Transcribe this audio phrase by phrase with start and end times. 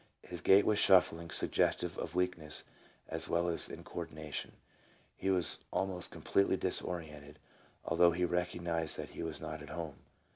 [0.23, 2.63] His gait was shuffling, suggestive of weak ness,
[3.07, 4.53] as well as incoordination.
[5.15, 7.37] He was almost com pletely disoriented,
[7.85, 9.97] although he recognized that he was not at home.